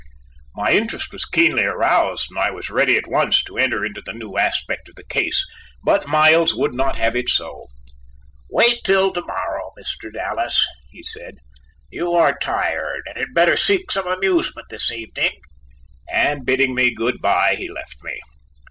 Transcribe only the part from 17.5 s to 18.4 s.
he left me.